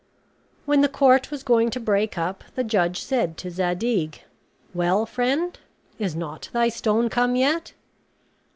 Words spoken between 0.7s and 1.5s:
the court was